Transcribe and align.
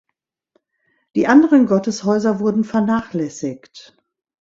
Die 1.15 1.27
anderen 1.27 1.67
Gotteshäuser 1.67 2.39
wurden 2.39 2.63
vernachlässigt. 2.63 3.95